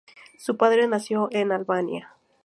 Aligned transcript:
Su 0.39 0.57
padre 0.57 0.87
nació 0.87 1.27
en 1.31 1.51
Albania. 1.51 2.15